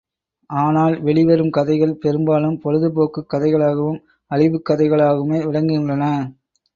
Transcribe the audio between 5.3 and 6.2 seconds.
விளங்குகின்றன.